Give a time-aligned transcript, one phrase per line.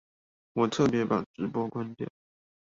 [0.53, 2.09] 我特別把直播關掉